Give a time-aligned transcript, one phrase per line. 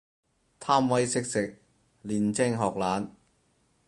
[0.59, 1.59] 貪威識食，
[2.01, 3.11] 練精學懶